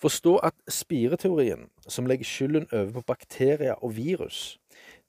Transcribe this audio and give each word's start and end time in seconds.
Forstå 0.00 0.36
at 0.36 0.54
spireteorien, 0.68 1.66
som 1.88 2.06
legger 2.08 2.24
skylden 2.24 2.66
over 2.72 2.92
på 2.92 3.02
bakterier 3.12 3.74
og 3.84 3.96
virus, 3.96 4.56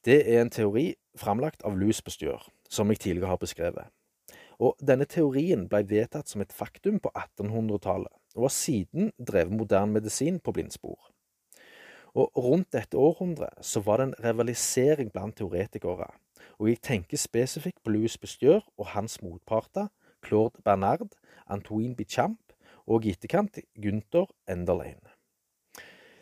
det 0.06 0.18
er 0.28 0.42
en 0.42 0.52
teori 0.52 0.98
framlagt 1.16 1.64
av 1.64 1.78
Louis 1.80 2.02
Pasteur, 2.02 2.44
som 2.68 2.92
jeg 2.92 3.00
tidligere 3.00 3.32
har 3.32 3.40
beskrevet. 3.40 3.88
Og 4.60 4.76
denne 4.84 5.08
teorien 5.08 5.64
ble 5.72 5.86
vedtatt 5.88 6.28
som 6.28 6.44
et 6.44 6.52
faktum 6.52 7.00
på 7.00 7.12
1800-tallet, 7.16 8.12
og 8.36 8.50
har 8.50 8.54
siden 8.56 9.14
drevet 9.16 9.56
moderne 9.56 9.96
medisin 9.96 10.42
på 10.44 10.52
blindspor. 10.60 11.00
Og 12.12 12.36
rundt 12.36 12.74
dette 12.76 13.00
århundret 13.00 13.64
så 13.64 13.80
var 13.80 14.02
det 14.02 14.10
en 14.10 14.20
rivalisering 14.28 15.12
blant 15.16 15.40
teoretikere, 15.40 16.12
og 16.60 16.68
jeg 16.68 16.84
tenker 16.84 17.18
spesifikt 17.18 17.80
på 17.80 17.96
Louis 17.96 18.18
Pasteur 18.18 18.60
og 18.76 18.92
hans 18.92 19.22
motparter, 19.24 19.88
Claude 20.20 20.60
Bernard, 20.66 21.16
Antoine 21.48 21.96
Bichamp 21.96 22.51
og 22.92 23.08
i 23.08 23.16
Gunther 23.82 24.28
Enderlein. 24.50 25.02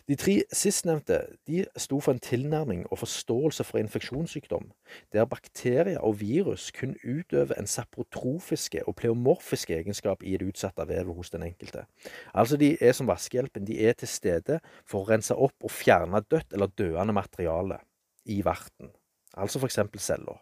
De 0.09 0.15
tre 0.17 0.39
sistnevnte 0.49 1.19
de 1.45 1.59
sto 1.77 1.99
for 2.01 2.15
en 2.15 2.21
tilnærming 2.23 2.87
og 2.89 2.97
forståelse 2.97 3.63
for 3.63 3.77
infeksjonssykdom, 3.77 4.71
der 5.13 5.27
bakterier 5.29 5.99
og 6.01 6.15
virus 6.21 6.71
kun 6.73 6.95
utøver 7.05 7.53
en 7.59 7.69
saprotrofiske 7.69 8.81
og 8.87 8.95
pleomorfiske 8.97 9.77
egenskap 9.77 10.25
i 10.25 10.33
det 10.41 10.49
utsatte 10.49 10.87
vevet 10.89 11.13
hos 11.13 11.29
den 11.29 11.45
enkelte. 11.45 11.85
Altså 12.33 12.57
de 12.57 12.71
er 12.81 12.97
som 12.97 13.07
vaskehjelpen, 13.07 13.67
de 13.69 13.77
er 13.85 13.93
til 13.93 14.09
stede 14.09 14.57
for 14.81 15.03
å 15.03 15.11
rense 15.11 15.37
opp 15.37 15.61
og 15.61 15.77
fjerne 15.77 16.25
dødt 16.25 16.57
eller 16.57 16.73
døende 16.73 17.13
materiale 17.13 17.77
i 18.25 18.41
verten, 18.45 18.89
altså 19.37 19.61
eksempel 19.69 20.01
celler. 20.01 20.41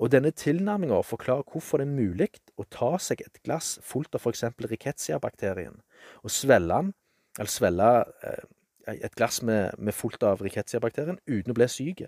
Og 0.00 0.08
denne 0.12 0.32
tilnærminga 0.32 1.02
forklarer 1.04 1.44
hvorfor 1.52 1.80
det 1.80 1.86
er 1.86 1.92
mulig 1.92 2.30
å 2.56 2.64
ta 2.72 2.94
seg 2.98 3.20
et 3.20 3.42
glass 3.44 3.74
fullt 3.84 4.16
av 4.16 4.24
f.eks. 4.24 4.46
rickettsia-bakterien, 4.64 5.76
og 6.24 6.32
svelle 6.32 6.80
den 6.80 6.94
svelle 7.48 7.90
eh, 8.24 8.46
et 8.90 9.14
glass 9.14 9.42
med, 9.42 9.76
med 9.78 9.94
fullt 9.94 10.22
av 10.26 10.40
rickettsia-bakterien 10.42 11.20
uten 11.28 11.52
å 11.52 11.56
bli 11.56 11.68
syk. 11.68 12.06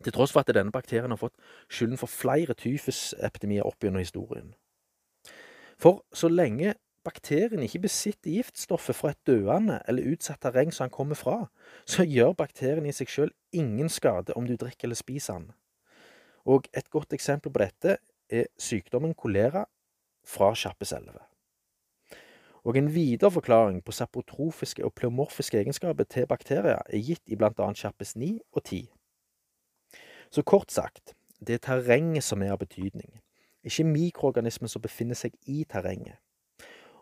Til 0.00 0.14
tross 0.14 0.32
for 0.32 0.40
at 0.40 0.52
denne 0.54 0.72
bakterien 0.72 1.12
har 1.12 1.20
fått 1.20 1.36
skylden 1.68 2.00
for 2.00 2.08
flere 2.08 2.54
tyfusepidemier 2.56 3.66
opp 3.68 3.82
gjennom 3.84 4.00
historien. 4.00 4.54
For 5.80 6.04
så 6.12 6.30
lenge 6.30 6.76
bakterien 7.04 7.62
ikke 7.64 7.82
besitter 7.84 8.32
giftstoffet 8.32 8.96
fra 8.96 9.12
et 9.12 9.20
døende 9.28 9.80
eller 9.88 10.08
utsatt 10.12 10.40
terreng 10.44 10.72
som 10.72 10.86
han 10.86 10.94
kommer 10.94 11.18
fra, 11.18 11.48
så 11.84 12.04
gjør 12.04 12.36
bakterien 12.38 12.86
i 12.86 12.94
seg 12.96 13.12
sjøl 13.12 13.32
ingen 13.52 13.88
skade 13.92 14.36
om 14.36 14.48
du 14.48 14.56
drikker 14.56 14.88
eller 14.88 15.00
spiser 15.00 15.40
den. 15.40 15.50
Og 16.44 16.68
et 16.76 16.90
godt 16.90 17.12
eksempel 17.12 17.52
på 17.52 17.62
dette 17.62 17.96
er 18.30 18.46
sykdommen 18.58 19.14
kolera 19.14 19.64
fra 20.24 20.52
Kjappeselve. 20.54 21.20
Og 22.64 22.76
en 22.76 22.94
videre 22.94 23.30
forklaring 23.30 23.84
på 23.84 23.92
saprotrofiske 23.92 24.84
og 24.84 24.94
pleomorfiske 24.94 25.58
egenskaper 25.58 26.04
til 26.04 26.26
bakterier 26.26 26.82
er 26.86 27.04
gitt 27.04 27.22
i 27.26 27.36
annet 27.40 27.78
Kjappes 27.78 28.16
9 28.16 28.38
og 28.52 28.64
10. 28.64 28.90
Så 30.30 30.42
kort 30.42 30.72
sagt, 30.72 31.14
det 31.46 31.54
er 31.54 31.58
terrenget 31.58 32.24
som 32.24 32.42
er 32.42 32.52
av 32.52 32.58
betydning, 32.58 33.20
ikke 33.64 33.84
mikroorganismen 33.84 34.68
som 34.68 34.82
befinner 34.82 35.14
seg 35.14 35.32
i 35.46 35.64
terrenget. 35.64 36.20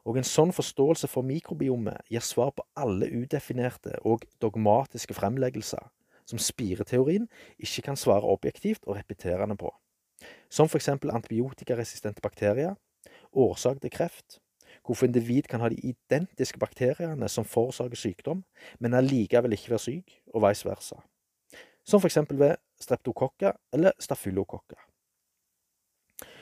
Og 0.06 0.16
en 0.16 0.25
sånn 0.25 0.55
forståelse 0.55 1.09
for 1.11 1.27
mikrobiomet 1.27 2.06
gir 2.09 2.22
svar 2.25 2.55
på 2.56 2.64
alle 2.77 3.11
udefinerte 3.11 3.98
og 4.06 4.25
dogmatiske 4.41 5.14
fremleggelser 5.14 5.91
som 6.28 6.40
spireteorien 6.42 7.28
ikke 7.58 7.86
kan 7.88 7.96
svare 7.96 8.28
objektivt 8.28 8.84
og 8.86 8.98
repeterende 8.98 9.56
på, 9.56 9.72
som 10.50 10.68
eksempel 10.74 11.10
antibiotikaresistente 11.14 12.22
bakterier, 12.24 12.76
årsak 13.32 13.80
til 13.80 13.90
kreft, 13.90 14.38
hvorfor 14.84 15.06
individ 15.06 15.42
kan 15.42 15.60
ha 15.60 15.68
de 15.68 15.80
identiske 15.80 16.58
bakteriene 16.58 17.28
som 17.28 17.44
forårsaker 17.44 17.96
sykdom, 17.96 18.44
men 18.80 18.94
allikevel 18.94 19.52
ikke 19.52 19.70
være 19.70 19.84
syk, 19.84 20.20
og 20.34 20.44
vice 20.48 20.68
versa. 20.68 21.00
Som 21.84 22.04
eksempel 22.04 22.38
ved 22.38 22.56
streptokokker 22.80 23.53
eller 23.72 23.92
stafylokokker. 24.00 24.80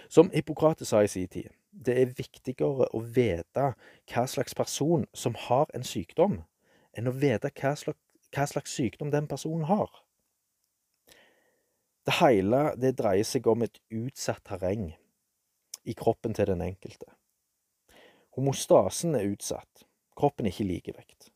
Som 0.09 0.31
Hippokrates 0.35 0.89
sa 0.89 1.03
i 1.03 1.11
sin 1.11 1.29
tid, 1.29 1.51
det 1.71 1.97
er 2.01 2.15
viktigere 2.19 2.87
å 2.95 3.01
vite 3.01 3.73
hva 4.13 4.27
slags 4.31 4.55
person 4.55 5.07
som 5.15 5.35
har 5.49 5.71
en 5.75 5.85
sykdom, 5.85 6.41
enn 6.97 7.11
å 7.11 7.15
vite 7.15 7.51
hva 7.51 7.75
slags, 7.77 7.99
hva 8.37 8.47
slags 8.49 8.75
sykdom 8.77 9.11
den 9.11 9.29
personen 9.29 9.67
har. 9.71 9.91
Det 12.07 12.21
hele 12.21 12.61
det 12.79 12.95
dreier 13.01 13.27
seg 13.27 13.47
om 13.51 13.65
et 13.67 13.81
utsatt 13.91 14.45
terreng 14.47 14.93
i 15.87 15.95
kroppen 15.99 16.35
til 16.37 16.47
den 16.53 16.63
enkelte. 16.63 17.09
Homostasen 18.37 19.17
er 19.17 19.31
utsatt, 19.33 19.87
kroppen 20.19 20.47
er 20.47 20.55
ikke 20.55 20.69
likevekt. 20.69 21.31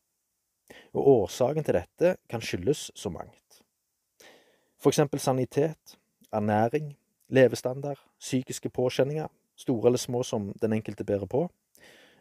Og 0.95 1.09
årsaken 1.25 1.67
til 1.67 1.79
dette 1.79 2.17
kan 2.31 2.43
skyldes 2.45 2.91
så 2.95 3.11
mangt. 3.11 3.63
For 4.81 4.93
eksempel 4.93 5.21
sanitet, 5.21 5.97
ernæring, 6.33 6.93
levestandard, 7.29 7.99
psykiske 8.19 8.71
påkjenninger, 8.71 9.29
store 9.57 9.91
eller 9.91 9.99
små 9.99 10.23
som 10.23 10.53
den 10.63 10.73
enkelte 10.73 11.05
bærer 11.05 11.27
på, 11.27 11.49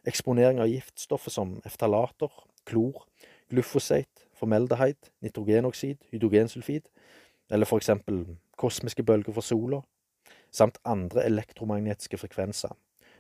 eksponering 0.07 0.59
av 0.59 0.69
giftstoffer 0.71 1.33
som 1.33 1.57
eftalater, 1.67 2.31
klor, 2.65 3.05
glufosit, 3.49 4.25
formeldeheid, 4.39 5.11
nitrogenoksid, 5.21 5.97
hydrogensulfid, 6.11 6.87
eller 7.51 7.65
for 7.65 7.77
eksempel 7.81 8.25
kosmiske 8.57 9.03
bølger 9.03 9.33
fra 9.33 9.41
sola, 9.41 9.81
samt 10.51 10.77
andre 10.85 11.25
elektromagnetiske 11.25 12.17
frekvenser, 12.17 12.73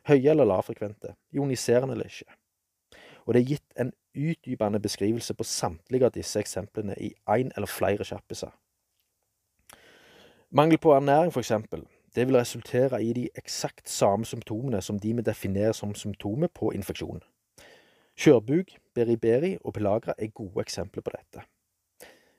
høye 0.07 0.31
eller 0.31 0.47
lavfrekvente, 0.49 1.13
ioniserende 1.35 1.93
eller 1.93 2.09
ikke. 2.09 2.31
Og 3.25 3.33
det 3.33 3.41
er 3.41 3.51
gitt 3.51 3.79
en 3.79 3.91
utdypende 4.17 4.79
beskrivelse 4.79 5.33
på 5.33 5.45
samtlige 5.45 6.05
av 6.07 6.15
disse 6.15 6.39
eksemplene 6.39 6.95
i 6.97 7.11
én 7.29 7.51
eller 7.55 7.69
flere 7.69 8.07
kjappiser. 8.07 8.51
Mangel 10.49 10.79
på 10.81 10.95
ernæring, 10.95 11.33
for 11.33 11.39
eksempel, 11.39 11.83
det 12.15 12.27
vil 12.27 12.37
resultere 12.37 13.03
i 13.03 13.13
de 13.13 13.29
eksakt 13.37 13.89
samme 13.89 14.25
symptomene 14.25 14.81
som 14.81 14.99
de 14.99 15.13
vi 15.15 15.21
definerer 15.21 15.71
som 15.71 15.95
symptomer 15.95 16.47
på 16.47 16.71
infeksjon. 16.71 17.21
Skjørbuk, 18.19 18.73
beriberi 18.93 19.53
og 19.63 19.77
pelagra 19.77 20.11
er 20.19 20.27
gode 20.35 20.59
eksempler 20.59 21.03
på 21.05 21.11
dette. 21.13 21.45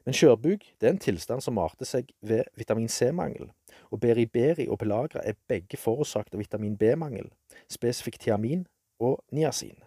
Men 0.05 0.13
skjørbuk 0.13 0.67
er 0.77 0.91
en 0.91 0.99
tilstand 1.01 1.41
som 1.41 1.57
arter 1.63 1.89
seg 1.89 2.11
ved 2.21 2.51
vitamin 2.61 2.91
C-mangel, 2.93 3.47
og 3.89 4.03
beriberi 4.03 4.67
og 4.69 4.77
pelagra 4.83 5.23
er 5.25 5.39
begge 5.49 5.79
forårsaket 5.81 6.37
av 6.37 6.43
vitamin 6.43 6.75
B-mangel, 6.77 7.31
spesifikt 7.73 8.21
tiamin 8.27 8.67
og 9.01 9.23
niacin. 9.33 9.79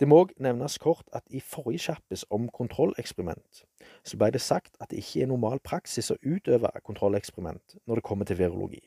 Det 0.00 0.08
må 0.08 0.22
òg 0.22 0.32
nevnes 0.40 0.78
kort 0.80 1.04
at 1.12 1.26
i 1.28 1.42
forrige 1.44 1.90
kjappes 1.90 2.24
om 2.32 2.48
kontrolleksperiment, 2.48 3.66
så 4.08 4.16
ble 4.16 4.30
det 4.32 4.40
sagt 4.40 4.72
at 4.80 4.88
det 4.88 5.02
ikke 5.04 5.26
er 5.26 5.28
normal 5.34 5.60
praksis 5.60 6.08
å 6.08 6.16
utøve 6.24 6.72
kontrolleksperiment 6.88 7.76
når 7.84 8.00
det 8.00 8.06
kommer 8.08 8.24
til 8.24 8.40
virologi. 8.40 8.80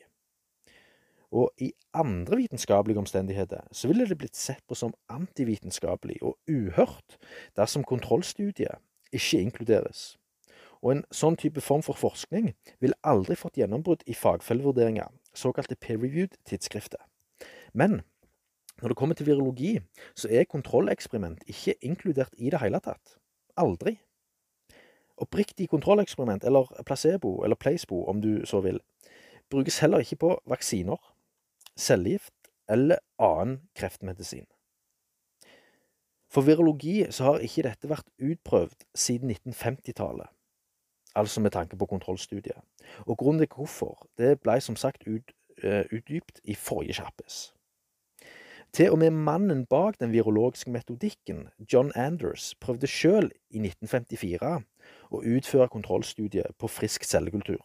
Og 1.34 1.50
i 1.58 1.72
andre 1.94 2.36
vitenskapelige 2.36 2.98
omstendigheter 2.98 3.66
så 3.72 3.88
ville 3.90 4.06
det 4.06 4.18
blitt 4.18 4.36
sett 4.38 4.62
på 4.68 4.76
som 4.78 4.94
antivitenskapelig 5.10 6.20
og 6.22 6.36
uhørt 6.50 7.16
dersom 7.58 7.82
kontrollstudiet 7.82 8.78
ikke 9.12 9.40
inkluderes. 9.42 10.14
Og 10.84 10.92
en 10.92 11.04
sånn 11.10 11.36
type 11.40 11.62
form 11.64 11.82
for 11.82 11.98
forskning 11.98 12.52
ville 12.82 12.98
aldri 13.02 13.34
fått 13.40 13.58
gjennombrudd 13.58 14.04
i 14.06 14.14
fagfellevurderinger, 14.14 15.08
såkalte 15.34 15.78
peer-reviewed 15.80 16.36
tidsskrifter. 16.46 17.00
Men 17.72 18.02
når 18.82 18.92
det 18.92 18.96
kommer 18.96 19.18
til 19.18 19.26
virologi, 19.26 19.78
så 20.14 20.28
er 20.30 20.44
kontrolleksperiment 20.50 21.42
ikke 21.50 21.78
inkludert 21.82 22.34
i 22.36 22.50
det 22.52 22.60
hele 22.60 22.78
tatt. 22.84 23.16
Aldri. 23.56 23.96
Oppriktig 25.16 25.68
kontrolleksperiment, 25.70 26.44
eller 26.44 26.70
placebo, 26.86 27.40
eller 27.44 27.56
placebo 27.56 28.04
om 28.10 28.20
du 28.20 28.46
så 28.46 28.60
vil, 28.60 28.80
brukes 29.50 29.78
heller 29.78 30.02
ikke 30.02 30.16
på 30.16 30.32
vaksiner, 30.50 30.98
cellegift 31.76 32.34
eller 32.68 32.98
annen 33.18 33.68
kreftmedisin. 33.76 34.46
For 36.34 36.42
virologi 36.42 37.04
så 37.14 37.28
har 37.28 37.44
ikke 37.46 37.62
dette 37.68 37.90
vært 37.90 38.08
utprøvd 38.18 38.86
siden 38.98 39.30
1950-tallet, 39.30 40.26
altså 41.14 41.42
med 41.44 41.54
tanke 41.54 41.78
på 41.78 41.86
kontrollstudiet. 41.86 42.58
Og 43.06 43.18
grunnen 43.18 43.44
til 43.44 43.52
hvorfor, 43.54 44.08
det 44.18 44.40
ble 44.42 44.58
som 44.60 44.76
sagt 44.76 45.06
ut, 45.06 45.30
uh, 45.62 45.84
utdypt 45.94 46.40
i 46.44 46.56
forrige 46.58 46.98
kjappes. 46.98 47.52
Til 48.74 48.90
og 48.90 48.98
med 48.98 49.14
mannen 49.14 49.66
bak 49.70 50.00
den 50.00 50.10
virologiske 50.10 50.70
metodikken, 50.74 51.48
John 51.72 51.92
Anders, 51.94 52.54
prøvde 52.60 52.90
sjøl 52.90 53.30
i 53.54 53.62
1954 53.62 54.56
å 55.14 55.20
utføre 55.22 55.70
kontrollstudiet 55.70 56.58
på 56.58 56.66
frisk 56.66 57.06
cellekultur. 57.06 57.62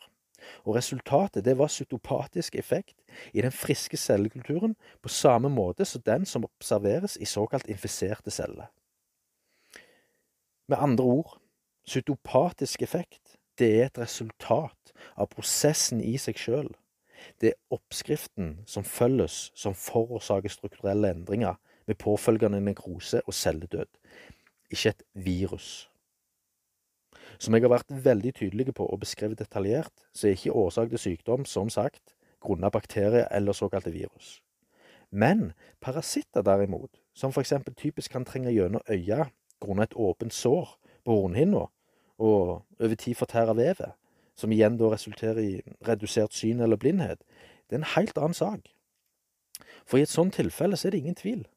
Og 0.65 0.75
resultatet 0.75 1.45
det 1.45 1.57
var 1.57 1.67
cytopatisk 1.67 2.55
effekt 2.55 3.01
i 3.33 3.41
den 3.41 3.51
friske 3.51 3.97
cellekulturen 3.97 4.75
på 5.01 5.09
samme 5.09 5.49
måte 5.49 5.85
som 5.85 6.01
den 6.05 6.25
som 6.25 6.45
observeres 6.45 7.17
i 7.21 7.25
såkalt 7.25 7.67
infiserte 7.67 8.31
celler. 8.31 8.69
Med 10.67 10.77
andre 10.77 11.03
ord, 11.03 11.37
cytopatisk 11.87 12.81
effekt 12.81 13.35
det 13.59 13.69
er 13.79 13.85
et 13.89 13.97
resultat 13.99 14.93
av 15.17 15.27
prosessen 15.33 16.01
i 16.01 16.15
seg 16.21 16.37
sjøl. 16.39 16.69
Det 17.41 17.51
er 17.51 17.75
oppskriften 17.75 18.59
som 18.69 18.85
følges, 18.87 19.49
som 19.55 19.75
forårsaker 19.75 20.51
strukturelle 20.53 21.11
endringer 21.11 21.57
med 21.87 21.99
påfølgende 21.99 22.61
nekrose 22.61 23.21
og 23.25 23.33
celledød, 23.33 23.89
ikke 24.71 24.93
et 24.93 25.03
virus. 25.13 25.89
Som 27.39 27.55
jeg 27.55 27.63
har 27.63 27.71
vært 27.71 27.93
veldig 28.03 28.33
tydelig 28.35 28.73
på 28.75 28.85
og 28.85 28.99
beskrevet 28.99 29.39
detaljert, 29.39 29.93
så 30.13 30.27
er 30.27 30.35
ikke 30.35 30.55
årsak 30.59 30.89
til 30.91 30.99
sykdom, 30.99 31.45
som 31.45 31.69
sagt, 31.71 32.15
grunnet 32.43 32.71
bakterier 32.71 33.27
eller 33.31 33.55
såkalte 33.55 33.91
virus. 33.91 34.41
Men 35.11 35.53
parasitter 35.81 36.43
derimot, 36.43 36.99
som 37.13 37.31
eksempel 37.37 37.73
typisk 37.75 38.11
kan 38.11 38.25
trenge 38.25 38.51
gjennom 38.51 38.83
øya 38.89 39.29
grunnet 39.59 39.91
et 39.91 39.95
åpent 39.95 40.33
sår 40.33 40.75
på 41.05 41.15
hornhinna, 41.15 41.65
og 42.19 42.65
over 42.79 42.95
tid 42.95 43.15
fortære 43.15 43.55
vevet, 43.55 43.95
som 44.35 44.51
igjen 44.51 44.77
da 44.77 44.91
resulterer 44.91 45.39
i 45.39 45.61
redusert 45.87 46.35
syn 46.35 46.59
eller 46.59 46.79
blindhet, 46.79 47.23
det 47.69 47.75
er 47.75 47.81
en 47.81 47.93
helt 47.95 48.17
annen 48.17 48.35
sak. 48.35 48.67
For 49.85 49.97
i 49.97 50.03
et 50.03 50.11
sånt 50.11 50.35
tilfelle 50.35 50.77
så 50.77 50.87
er 50.87 50.91
det 50.91 51.01
ingen 51.03 51.15
tvil. 51.15 51.47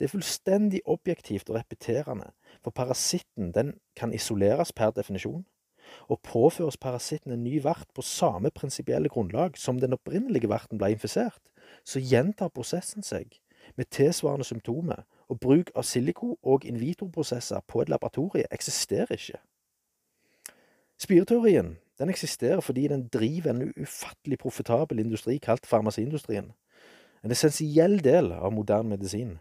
Det 0.00 0.06
er 0.06 0.14
fullstendig 0.14 0.80
objektivt 0.88 1.50
og 1.50 1.58
repeterende, 1.58 2.30
for 2.64 2.72
parasitten 2.72 3.52
den 3.52 3.74
kan 3.96 4.14
isoleres 4.16 4.72
per 4.72 4.94
definisjon, 4.96 5.44
og 6.08 6.22
påføres 6.24 6.76
parasitten 6.80 7.32
en 7.32 7.44
ny 7.44 7.58
vert 7.62 7.88
på 7.94 8.02
samme 8.02 8.50
prinsipielle 8.50 9.08
grunnlag 9.12 9.58
som 9.58 9.80
den 9.80 9.92
opprinnelige 9.92 10.48
verten 10.48 10.80
ble 10.80 10.94
infisert, 10.94 11.42
så 11.84 12.00
gjentar 12.00 12.48
prosessen 12.48 13.04
seg 13.04 13.36
med 13.76 13.90
tilsvarende 13.92 14.44
symptomer, 14.48 15.04
og 15.28 15.40
bruk 15.40 15.70
av 15.76 15.84
siliko- 15.84 16.38
og 16.42 16.64
in 16.64 16.80
vitro-prosesser 16.80 17.60
på 17.68 17.82
et 17.82 17.92
laboratorie 17.92 18.48
eksisterer 18.50 19.12
ikke. 19.12 19.38
Spireteorien 20.98 21.76
den 22.00 22.08
eksisterer 22.08 22.60
fordi 22.60 22.88
den 22.88 23.08
driver 23.08 23.50
en 23.50 23.72
ufattelig 23.76 24.38
profitabel 24.38 24.98
industri 24.98 25.36
kalt 25.38 25.66
farmasiindustrien, 25.66 26.52
en 27.24 27.30
essensiell 27.30 27.98
del 28.04 28.32
av 28.32 28.52
moderne 28.52 28.96
medisin. 28.96 29.38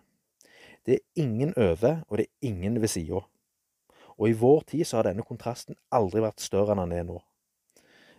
Det 0.90 0.96
er 0.96 1.22
ingen 1.22 1.54
over, 1.54 2.00
og 2.08 2.18
det 2.18 2.26
er 2.26 2.48
ingen 2.48 2.82
ved 2.82 2.90
sida. 2.90 3.20
Og 4.18 4.30
i 4.30 4.34
vår 4.34 4.64
tid 4.72 4.88
så 4.90 4.98
har 4.98 5.06
denne 5.06 5.22
kontrasten 5.22 5.76
aldri 5.94 6.24
vært 6.24 6.42
større 6.42 6.74
enn 6.74 6.82
den 6.82 6.96
er 6.98 7.04
nå. 7.06 7.20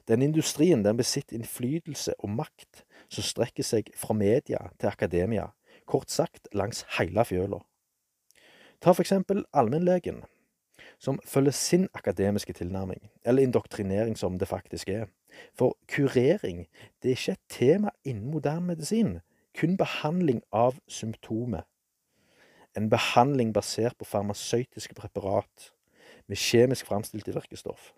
Den 0.06 0.22
industrien 0.22 0.84
den 0.84 1.00
besitter 1.00 1.34
innflytelse 1.34 2.14
og 2.22 2.30
makt 2.30 2.84
som 3.08 3.26
strekker 3.26 3.66
seg 3.66 3.90
fra 3.98 4.14
media 4.14 4.60
til 4.78 4.86
akademia, 4.86 5.48
kort 5.82 6.14
sagt 6.14 6.46
langs 6.54 6.84
hele 6.94 7.24
fjøla. 7.26 7.58
Ta 8.78 8.94
for 8.94 9.02
eksempel 9.02 9.42
allmennlegen, 9.50 10.22
som 11.02 11.18
følger 11.26 11.58
sin 11.58 11.88
akademiske 11.94 12.54
tilnærming, 12.54 13.02
eller 13.26 13.42
indoktrinering 13.42 14.14
som 14.18 14.38
det 14.38 14.48
faktisk 14.48 14.94
er. 14.94 15.10
For 15.58 15.74
kurering, 15.90 16.68
det 17.02 17.10
er 17.10 17.18
ikke 17.18 17.34
et 17.34 17.44
tema 17.58 17.90
innen 18.04 18.30
moderne 18.30 18.70
medisin, 18.70 19.18
kun 19.58 19.74
behandling 19.76 20.44
av 20.52 20.78
symptomet. 20.86 21.66
En 22.76 22.88
behandling 22.90 23.52
basert 23.54 23.96
på 23.98 24.06
farmasøytiske 24.06 24.94
preparat 24.94 25.70
med 26.30 26.38
kjemisk 26.38 26.86
framstilte 26.86 27.34
virkestoff, 27.34 27.92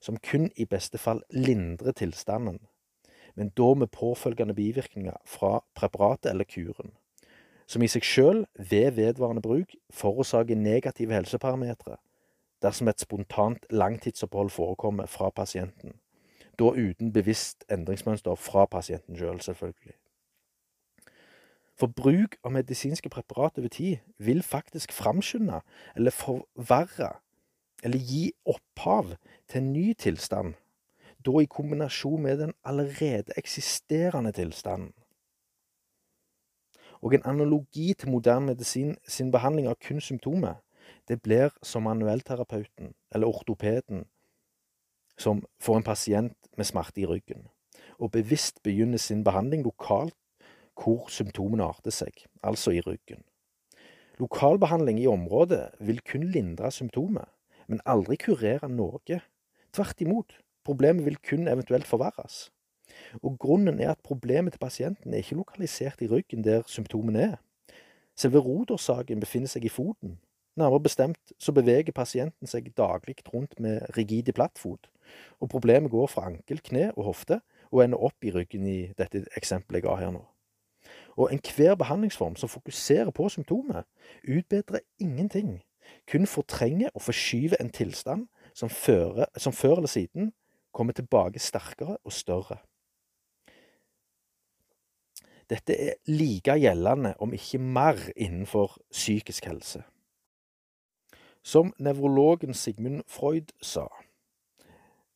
som 0.00 0.18
kun 0.20 0.50
i 0.56 0.66
beste 0.68 0.98
fall 0.98 1.22
lindrer 1.30 1.96
tilstanden, 1.96 2.60
men 3.34 3.48
da 3.56 3.74
med 3.74 3.90
påfølgende 3.94 4.54
bivirkninger 4.54 5.16
fra 5.24 5.60
preparatet 5.74 6.30
eller 6.30 6.44
kuren, 6.44 6.92
som 7.66 7.82
i 7.82 7.88
seg 7.88 8.04
sjøl 8.04 8.44
ved 8.70 8.92
vedvarende 8.96 9.44
bruk 9.44 9.74
forårsaker 9.94 10.56
negative 10.56 11.14
helseparametere 11.14 11.96
dersom 12.62 12.88
et 12.90 13.00
spontant 13.00 13.66
langtidsopphold 13.70 14.50
forekommer 14.50 15.06
fra 15.06 15.30
pasienten, 15.30 15.94
da 16.58 16.72
uten 16.74 17.12
bevisst 17.14 17.64
endringsmønster 17.70 18.34
fra 18.34 18.66
pasienten 18.66 19.16
sjøl, 19.16 19.38
selv, 19.38 19.44
selvfølgelig. 19.54 19.94
For 21.78 21.86
bruk 21.86 22.36
av 22.42 22.52
medisinske 22.52 23.10
preparater 23.12 23.62
over 23.62 23.70
tid 23.70 23.98
vil 24.18 24.42
faktisk 24.42 24.92
framskynde 24.92 25.60
eller 25.94 26.10
forverre 26.10 27.12
eller 27.86 27.98
gi 28.02 28.32
opphav 28.50 29.14
til 29.46 29.60
en 29.60 29.72
ny 29.72 29.92
tilstand, 29.94 30.56
da 31.22 31.38
i 31.38 31.46
kombinasjon 31.46 32.22
med 32.22 32.40
den 32.42 32.54
allerede 32.66 33.36
eksisterende 33.38 34.32
tilstanden. 34.34 34.92
Og 36.98 37.14
en 37.14 37.26
analogi 37.30 37.92
til 37.94 38.10
moderne 38.10 38.50
medisin 38.50 38.96
sin 39.06 39.30
behandling 39.30 39.68
av 39.70 39.78
kun 39.78 40.00
symptomer, 40.02 40.58
det 41.08 41.22
blir 41.22 41.54
som 41.62 41.86
manuellterapeuten 41.86 42.94
eller 43.14 43.30
ortopeden 43.30 44.08
som 45.18 45.44
får 45.62 45.76
en 45.76 45.86
pasient 45.86 46.48
med 46.56 46.66
smerte 46.66 47.00
i 47.00 47.06
ryggen, 47.06 47.46
og 47.98 48.10
bevisst 48.10 48.62
begynner 48.62 48.98
sin 48.98 49.22
behandling 49.24 49.62
lokalt 49.62 50.14
hvor 50.78 51.08
symptomene 51.12 51.66
arter 51.66 51.94
seg, 51.94 52.24
altså 52.42 52.72
i 52.76 52.82
ryggen. 52.84 53.24
Lokalbehandling 54.18 55.00
i 55.00 55.06
området 55.06 55.68
vil 55.80 56.00
kun 56.02 56.28
lindre 56.34 56.70
symptomet, 56.74 57.28
men 57.68 57.82
aldri 57.86 58.16
kurere 58.18 58.68
noe. 58.70 59.20
Tvert 59.74 60.00
imot, 60.02 60.38
problemet 60.66 61.04
vil 61.06 61.18
kun 61.22 61.48
eventuelt 61.48 61.86
forverres. 61.86 62.48
Og 63.22 63.36
grunnen 63.38 63.80
er 63.80 63.92
at 63.92 64.02
problemet 64.02 64.52
til 64.56 64.62
pasienten 64.62 65.12
er 65.14 65.22
ikke 65.22 65.38
lokalisert 65.38 66.02
i 66.02 66.08
ryggen 66.10 66.44
der 66.44 66.64
symptomene 66.66 67.20
er. 67.22 67.36
Selve 68.18 68.42
rotårsaken 68.42 69.20
befinner 69.20 69.50
seg 69.50 69.68
i 69.68 69.70
foten. 69.70 70.16
Nærmere 70.58 70.82
bestemt 70.82 71.34
så 71.38 71.52
beveger 71.54 71.94
pasienten 71.94 72.50
seg 72.50 72.72
daglig 72.76 73.20
rundt 73.28 73.60
med 73.62 73.84
rigide 73.96 74.34
plattfot, 74.34 74.88
og 75.38 75.52
problemet 75.52 75.92
går 75.92 76.10
fra 76.10 76.26
ankel, 76.26 76.58
kne 76.58 76.88
og 76.96 77.12
hofte 77.12 77.38
og 77.70 77.84
ender 77.84 78.02
opp 78.02 78.24
i 78.24 78.32
ryggen 78.34 78.66
i 78.66 78.78
dette 78.98 79.22
eksempelet 79.38 79.78
jeg 79.78 79.86
ga 79.86 79.94
her 80.00 80.10
nå. 80.16 80.24
Og 81.18 81.32
enhver 81.34 81.74
behandlingsform 81.74 82.36
som 82.36 82.48
fokuserer 82.48 83.10
på 83.10 83.28
symptomet, 83.28 83.84
utbedrer 84.28 84.78
ingenting, 84.98 85.62
kun 86.10 86.26
fortrenger 86.26 86.88
og 86.94 87.02
forskyver 87.02 87.56
en 87.60 87.70
tilstand 87.70 88.28
som, 88.54 88.70
fører, 88.70 89.26
som 89.36 89.52
før 89.52 89.76
eller 89.76 89.90
siden 89.90 90.32
kommer 90.72 90.92
tilbake 90.92 91.38
sterkere 91.38 91.96
og 92.04 92.12
større. 92.12 92.56
Dette 95.50 95.74
er 95.80 95.94
like 96.06 96.54
gjeldende, 96.60 97.14
om 97.18 97.32
ikke 97.32 97.58
mer, 97.58 97.96
innenfor 98.16 98.76
psykisk 98.92 99.44
helse. 99.44 99.82
Som 101.42 101.72
nevrologen 101.78 102.54
Sigmund 102.54 103.02
Freud 103.08 103.54
sa, 103.62 103.86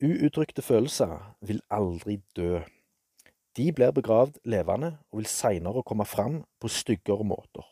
uuttrykte 0.02 0.62
følelser 0.62 1.36
vil 1.40 1.60
aldri 1.70 2.16
dø. 2.36 2.62
De 3.56 3.68
blir 3.72 3.92
begravd 3.92 4.38
levende 4.48 4.94
og 5.10 5.20
vil 5.20 5.28
seinere 5.28 5.82
komme 5.84 6.06
fram 6.08 6.40
på 6.60 6.70
styggere 6.72 7.24
måter. 7.24 7.66